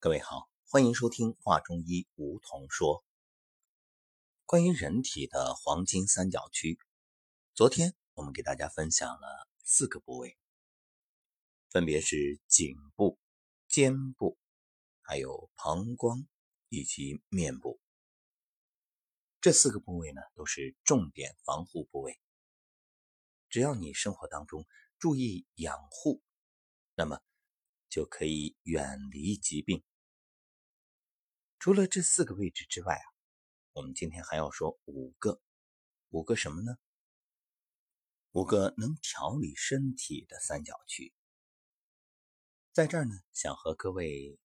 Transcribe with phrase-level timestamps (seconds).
[0.00, 3.04] 各位好，欢迎收听《话中医》，梧桐说。
[4.46, 6.78] 关于人体的黄金三角区，
[7.52, 10.38] 昨天我们给大家分享了四个部位，
[11.70, 13.18] 分别是颈部、
[13.66, 14.38] 肩部，
[15.00, 16.28] 还有膀胱
[16.68, 17.80] 以及面部。
[19.40, 22.20] 这四个部位呢，都是重点防护部位。
[23.48, 24.64] 只要你生活当中
[25.00, 26.22] 注意养护，
[26.94, 27.20] 那么
[27.88, 29.82] 就可以远离疾病。
[31.58, 33.06] 除了这四个位置之外啊，
[33.72, 35.42] 我们今天还要说五个，
[36.10, 36.78] 五个什么呢？
[38.30, 41.12] 五个能调理身体的三角区。
[42.72, 44.38] 在这儿呢，想和各位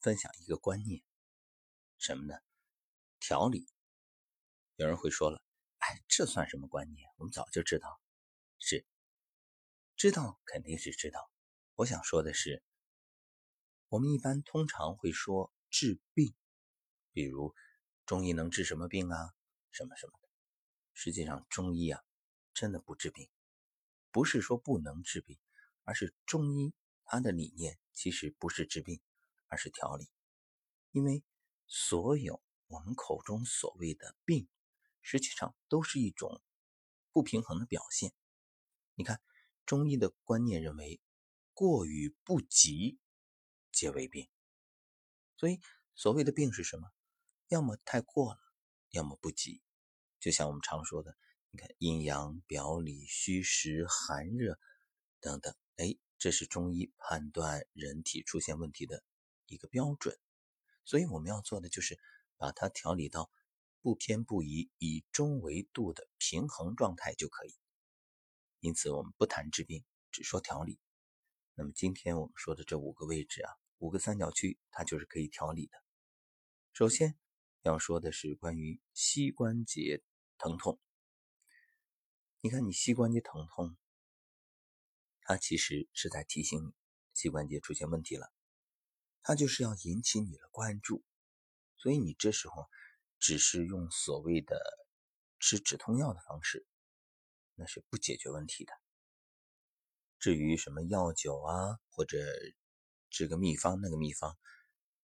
[0.00, 1.02] 分享一个观念，
[1.96, 2.34] 什么呢？
[3.18, 3.66] 调理。
[4.76, 5.42] 有人会说了，
[5.78, 7.08] 哎，这算什么观念？
[7.16, 7.98] 我们早就知道，
[8.58, 8.84] 是
[9.96, 11.30] 知道肯定是知道。
[11.76, 12.62] 我想说的是，
[13.88, 16.34] 我们一般通常会说治病。
[17.18, 17.52] 比如，
[18.06, 19.34] 中医能治什么病啊？
[19.72, 20.28] 什么什么的。
[20.94, 22.00] 实际上，中医啊，
[22.54, 23.28] 真的不治病，
[24.12, 25.36] 不是说不能治病，
[25.82, 26.72] 而是中医
[27.04, 29.00] 它的理念其实不是治病，
[29.48, 30.08] 而是调理。
[30.92, 31.24] 因为
[31.66, 34.48] 所有我们口中所谓的病，
[35.02, 36.40] 实际上都是一种
[37.10, 38.12] 不平衡的表现。
[38.94, 39.20] 你看，
[39.66, 41.00] 中医的观念认为，
[41.52, 43.00] 过与不及
[43.72, 44.28] 皆为病。
[45.36, 45.60] 所以，
[45.96, 46.92] 所谓的病是什么？
[47.48, 48.40] 要么太过了，
[48.90, 49.62] 要么不及。
[50.20, 51.16] 就像我们常说的，
[51.50, 54.58] 你看阴阳、表里、虚实、寒热
[55.18, 59.02] 等等，哎，这是中医判断人体出现问题的
[59.46, 60.18] 一个标准。
[60.84, 61.98] 所以我们要做的就是
[62.36, 63.30] 把它调理到
[63.80, 67.54] 不偏不倚、以中为度的平衡状态就可以。
[68.60, 70.78] 因此，我们不谈治病，只说调理。
[71.54, 75.78] 那么今天我们说的这五个位置啊，五个三角区，它就是可以调理的。
[76.74, 77.16] 首先。
[77.62, 80.02] 要说的是关于膝关节
[80.38, 80.80] 疼痛。
[82.40, 83.76] 你看，你膝关节疼痛，
[85.22, 86.72] 它其实是在提醒你
[87.14, 88.32] 膝关节出现问题了，
[89.22, 91.04] 它就是要引起你的关注。
[91.76, 92.68] 所以你这时候
[93.18, 94.60] 只是用所谓的
[95.40, 96.64] 吃止痛药的方式，
[97.54, 98.72] 那是不解决问题的。
[100.20, 102.18] 至于什么药酒啊，或者
[103.10, 104.38] 这个秘方那个秘方。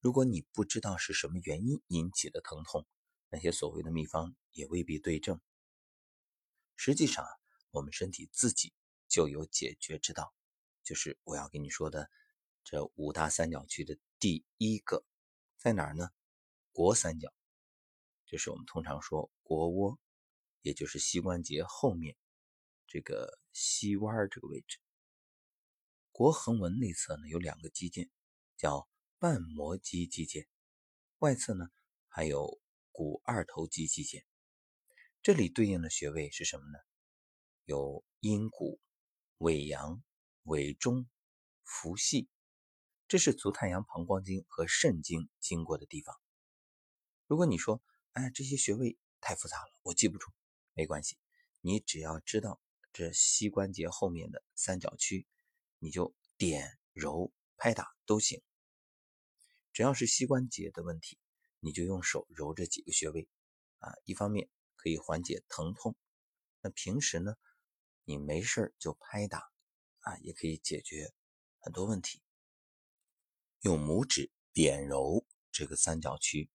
[0.00, 2.86] 如果你不知道是什么原因引起的疼痛，
[3.30, 5.40] 那些所谓的秘方也未必对症。
[6.76, 7.26] 实际上，
[7.72, 8.72] 我们身体自己
[9.08, 10.32] 就有解决之道，
[10.84, 12.08] 就是我要跟你说的
[12.62, 15.04] 这五大三角区的第一个
[15.56, 16.10] 在哪儿呢？
[16.72, 17.34] 腘三角，
[18.24, 19.98] 就是我们通常说腘窝，
[20.62, 22.16] 也就是膝关节后面
[22.86, 24.78] 这个膝弯这个位置。
[26.12, 28.08] 腘横纹内侧呢有两个肌腱，
[28.56, 28.88] 叫。
[29.20, 30.46] 半膜肌肌腱
[31.18, 31.66] 外侧呢，
[32.06, 32.60] 还有
[32.92, 34.22] 股二头肌肌腱，
[35.22, 36.78] 这里对应的穴位是什么呢？
[37.64, 38.80] 有阴谷、
[39.38, 40.00] 尾阳、
[40.44, 41.08] 尾中、
[41.64, 42.28] 伏系，
[43.08, 46.14] 这是足太阳膀胱经和肾经经过的地方。
[47.26, 50.30] 如果你说，哎，这些穴位太复杂了，我记不住，
[50.74, 51.18] 没关系，
[51.60, 52.60] 你只要知道
[52.92, 55.26] 这膝关节后面的三角区，
[55.80, 58.40] 你就点、揉、拍打都行。
[59.78, 61.20] 只要是膝关节的问题，
[61.60, 63.28] 你就用手揉这几个穴位，
[63.78, 65.94] 啊，一方面可以缓解疼痛，
[66.60, 67.36] 那平时呢，
[68.02, 69.38] 你没事就拍打，
[70.00, 71.12] 啊，也可以解决
[71.60, 72.20] 很多问题。
[73.60, 76.50] 用拇指点揉这个三角区，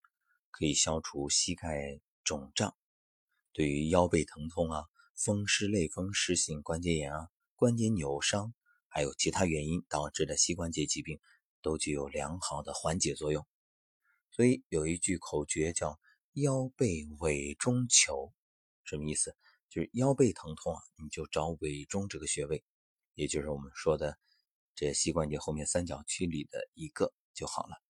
[0.50, 2.76] 可以消除膝盖肿胀。
[3.54, 4.84] 对于腰背疼痛啊、
[5.16, 8.52] 风湿类风湿性关节炎啊、关节扭伤，
[8.86, 11.18] 还有其他原因导致的膝关节疾病。
[11.64, 13.44] 都具有良好的缓解作用，
[14.30, 15.98] 所以有一句口诀叫
[16.34, 18.34] “腰背尾中求”，
[18.84, 19.34] 什么意思？
[19.70, 22.62] 就是腰背疼痛啊，你就找尾中这个穴位，
[23.14, 24.18] 也就是我们说的
[24.74, 27.82] 这膝关节后面三角区里的一个就好了。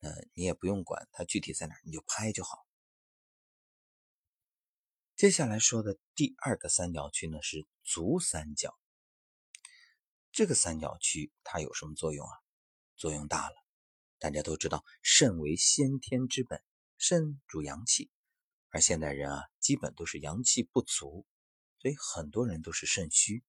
[0.00, 2.66] 呃，你也不用管它具体在哪，你就拍就好。
[5.14, 8.76] 接下来说的第二个三角区呢是足三角，
[10.32, 12.32] 这个三角区它有什么作用啊？
[13.00, 13.56] 作用大了，
[14.18, 16.62] 大家都知道，肾为先天之本，
[16.98, 18.10] 肾主阳气，
[18.68, 21.26] 而现代人啊，基本都是阳气不足，
[21.78, 23.42] 所以很多人都是肾虚。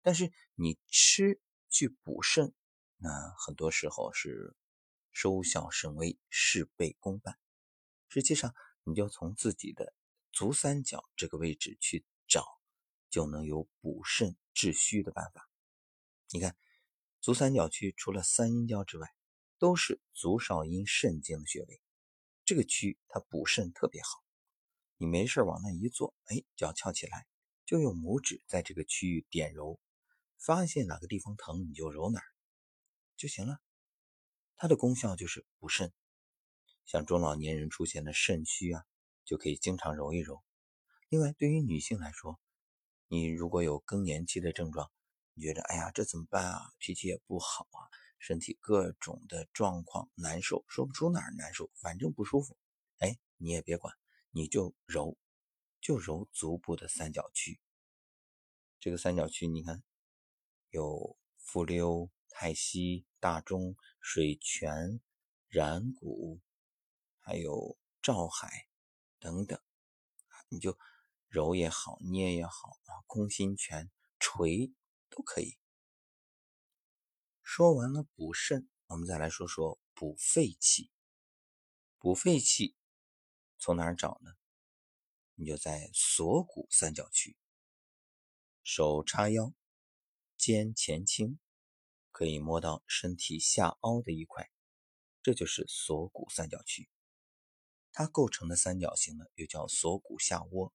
[0.00, 2.54] 但是你吃去补肾，
[2.98, 4.54] 那很多时候是
[5.10, 7.36] 收效甚微，事倍功半。
[8.06, 8.54] 实际上，
[8.84, 9.92] 你就从自己的
[10.30, 12.46] 足三角这个位置去找，
[13.10, 15.50] 就能有补肾治虚的办法。
[16.30, 16.56] 你看。
[17.24, 19.08] 足三角区除了三阴交之外，
[19.58, 21.80] 都是足少阴肾经的穴位，
[22.44, 24.22] 这个区它补肾特别好。
[24.98, 27.26] 你没事往那一坐，哎，脚翘起来，
[27.64, 29.80] 就用拇指在这个区域点揉，
[30.36, 32.26] 发现哪个地方疼你就揉哪儿
[33.16, 33.58] 就行了。
[34.54, 35.94] 它的功效就是补肾，
[36.84, 38.84] 像中老年人出现的肾虚啊，
[39.24, 40.44] 就可以经常揉一揉。
[41.08, 42.38] 另外，对于女性来说，
[43.08, 44.92] 你如果有更年期的症状，
[45.34, 46.72] 你觉得哎呀这怎么办啊？
[46.78, 52.56] 脾气也不好啊，身体各种的状况难受，说不出哪儿难受，反正不舒服。
[52.98, 53.94] 哎，你也别管，
[54.30, 55.16] 你就揉，
[55.80, 57.60] 就揉足部的三角区。
[58.80, 59.82] 这个三角区，你看
[60.70, 63.76] 有复溜、太溪、大钟。
[64.06, 65.00] 水泉、
[65.48, 66.38] 然谷，
[67.20, 68.68] 还有照海
[69.18, 69.58] 等等，
[70.50, 70.76] 你就
[71.26, 74.70] 揉也好，捏也好啊，空心拳、捶
[75.14, 75.56] 都可以。
[77.42, 80.90] 说完了补肾，我们再来说说补肺气。
[81.98, 82.74] 补肺气
[83.58, 84.32] 从哪儿找呢？
[85.36, 87.36] 你就在锁骨三角区，
[88.64, 89.54] 手叉腰，
[90.36, 91.38] 肩前倾。
[92.10, 94.48] 可以摸到身体下凹的一块，
[95.20, 96.88] 这就是锁骨三角区。
[97.90, 100.72] 它构成的三角形呢，又叫锁骨下窝，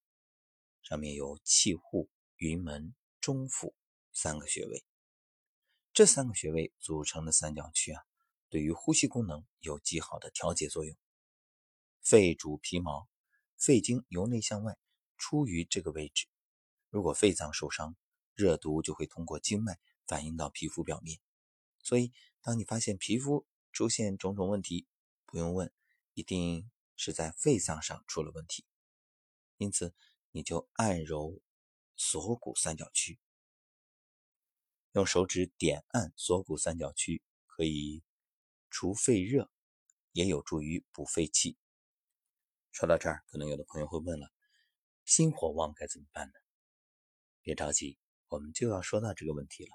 [0.82, 3.74] 上面有气户、云门、中府
[4.14, 4.84] 三个穴位。
[5.94, 8.02] 这三个穴位组成的三角区啊，
[8.50, 10.96] 对于呼吸功能有极好的调节作用。
[12.02, 13.08] 肺主皮毛，
[13.58, 14.78] 肺经由内向外
[15.18, 16.28] 出于这个位置。
[16.90, 17.96] 如果肺脏受伤，
[18.34, 21.20] 热毒就会通过经脉反映到皮肤表面。
[21.84, 22.12] 所以，
[22.42, 24.88] 当你发现皮肤出现种种问题，
[25.26, 25.72] 不用问，
[26.14, 28.66] 一定是在肺脏上出了问题。
[29.58, 29.94] 因此，
[30.32, 31.42] 你就按揉
[31.96, 33.20] 锁骨三角区，
[34.92, 38.04] 用手指点按锁骨三角区，可以
[38.70, 39.50] 除肺热，
[40.12, 41.58] 也有助于补肺气。
[42.72, 44.32] 说到这儿，可能有的朋友会问了：
[45.06, 46.34] 心火旺该怎么办呢？
[47.42, 47.98] 别着急，
[48.28, 49.72] 我们就要说到这个问题了。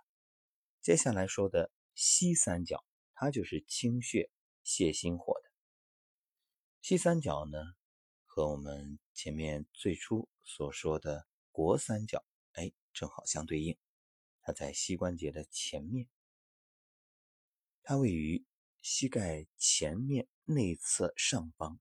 [0.81, 1.71] 接下来说的。
[1.97, 2.85] 西三角，
[3.15, 4.29] 它就是清血
[4.65, 5.51] 泻心火的。
[6.83, 7.57] 西三角呢，
[8.25, 12.25] 和我们前面最初所说的国三角，
[12.55, 13.79] 哎，正好相对应。
[14.45, 16.07] 它在膝关节的前面，
[17.83, 18.45] 它位于
[18.83, 21.81] 膝盖前面内侧上方。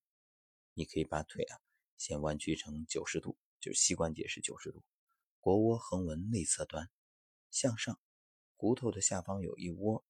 [0.73, 1.59] 你可以把腿啊，
[1.97, 4.81] 先弯曲成九十度，就是膝关节是九十度，
[5.41, 6.89] 腘窝横纹内侧端
[7.51, 7.99] 向上。
[8.55, 10.05] 骨头的下方有一窝，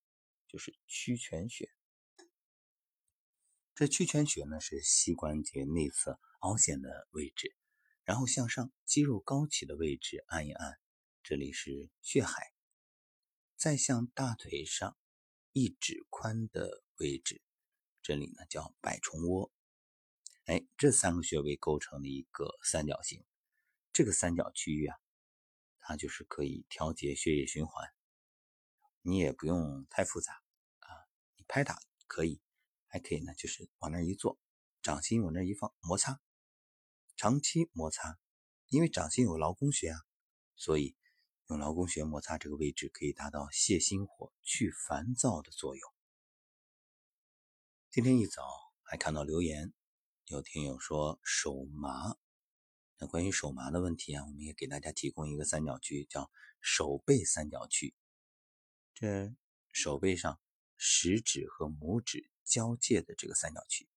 [0.47, 1.71] 就是曲泉穴。
[3.73, 7.55] 这曲泉穴呢是膝关节内侧凹陷的位置，
[8.03, 10.79] 然后向上肌肉高起的位置按一按，
[11.23, 12.53] 这里是血海。
[13.55, 14.97] 再向大腿上
[15.53, 17.41] 一指宽的位置，
[18.01, 19.49] 这里呢叫百虫窝。
[20.43, 23.23] 哎，这三个穴位构成了一个三角形。
[23.93, 24.97] 这个三角区域啊，
[25.79, 27.89] 它就是可以调节血液循环。
[29.01, 30.33] 你也不用太复杂
[30.79, 30.89] 啊，
[31.37, 32.41] 你拍打可以，
[32.87, 34.37] 还可以呢，就是往那一坐，
[34.81, 36.19] 掌心往那一放，摩擦，
[37.15, 38.19] 长期摩擦，
[38.67, 39.99] 因为掌心有劳宫穴啊，
[40.57, 40.97] 所以
[41.53, 45.93] 用劳宫穴摩擦这个位置，可以达到泻心火、去烦躁的作用。
[47.91, 48.41] 今天一早
[48.81, 49.71] 还看到留言，
[50.25, 52.17] 有听友说手麻，
[52.97, 57.93] 那关于手麻的问题啊，我们也给大家提供一个三角区，叫手背三角区。
[58.95, 59.35] 这
[59.71, 60.39] 手背上
[60.75, 63.87] 食指和拇指交界的这个三角区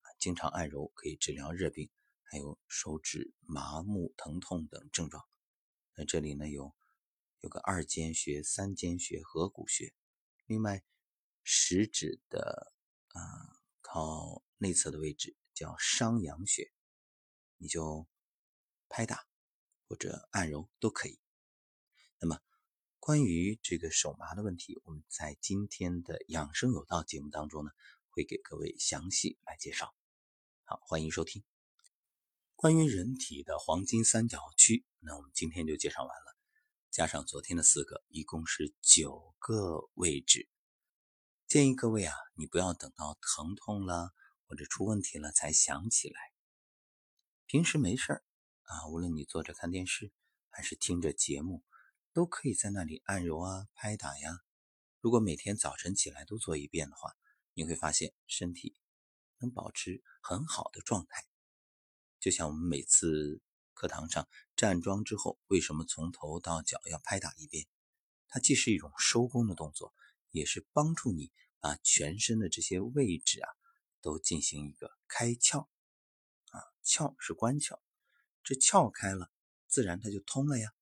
[0.00, 1.90] 啊，经常按揉可以治疗热病，
[2.22, 5.22] 还有手指麻木、疼痛等症状。
[5.94, 6.74] 那这里呢有
[7.42, 9.92] 有个二间穴、三间穴、合谷穴。
[10.46, 10.82] 另外，
[11.44, 12.72] 食指的
[13.08, 13.20] 啊
[13.82, 16.72] 靠内侧的位置叫商阳穴，
[17.58, 18.08] 你就
[18.88, 19.26] 拍打
[19.86, 21.20] 或者按揉都可以。
[22.18, 22.40] 那么。
[23.04, 27.72] 关于这个手麻的问题，我们在今天的养生有道节目当中呢，
[28.10, 29.92] 会给各位详细来介绍。
[30.62, 31.42] 好，欢迎收听。
[32.54, 36.31] 关于人体的黄金三角区，那我们今天就介绍完了，
[36.92, 40.46] 加上昨天的四个，一共是九个位置。
[41.46, 44.12] 建议各位啊，你不要等到疼痛了
[44.46, 46.20] 或者出问题了才想起来，
[47.46, 48.24] 平时没事儿
[48.64, 50.12] 啊，无论你坐着看电视
[50.50, 51.64] 还是听着节目。
[52.14, 54.40] 都可以在那里按揉啊、拍打呀。
[55.00, 57.10] 如果每天早晨起来都做一遍的话，
[57.54, 58.76] 你会发现身体
[59.38, 61.24] 能保持很好的状态。
[62.20, 63.40] 就像我们每次
[63.82, 67.66] 课堂上站桩之后，为什么从头到脚要拍打一遍？
[68.28, 69.92] 它既是一种收功的动作，
[70.30, 73.48] 也是帮助你把全身的这些位置啊
[74.00, 75.66] 都进行一个开窍
[76.50, 77.80] 啊，窍是关窍，
[78.44, 79.32] 这窍开了，
[79.66, 80.72] 自然它就通了呀。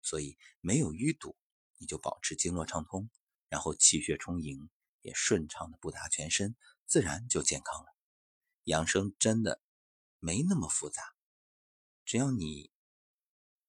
[0.00, 1.36] 所以没有淤堵，
[1.78, 3.10] 你就保持经络畅通，
[3.48, 4.70] 然后气血充盈，
[5.00, 6.54] 也顺畅的布达全身，
[6.86, 7.86] 自然就健康了。
[8.62, 9.60] 养生真的
[10.20, 11.02] 没那么复杂，
[12.10, 12.72] 只要你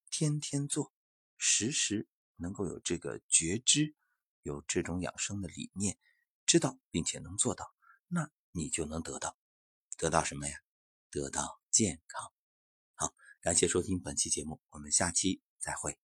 [0.10, 0.92] 天天做，
[1.38, 2.08] 时时
[2.38, 3.94] 能够有这个觉知，
[4.42, 6.00] 有这种养生的理念，
[6.48, 7.72] 知道并且能做到，
[8.08, 9.38] 那你就能得到，
[9.96, 10.56] 得到什么呀？
[11.12, 12.34] 得到健康。
[12.96, 16.00] 好，感谢收听本期节目，我们下期再会。